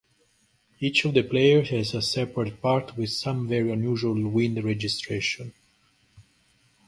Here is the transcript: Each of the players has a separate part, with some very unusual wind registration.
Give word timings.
Each 0.79 1.05
of 1.05 1.13
the 1.13 1.21
players 1.21 1.69
has 1.69 1.93
a 1.93 2.01
separate 2.01 2.59
part, 2.59 2.97
with 2.97 3.11
some 3.11 3.47
very 3.47 3.71
unusual 3.71 4.27
wind 4.29 4.63
registration. 4.63 5.53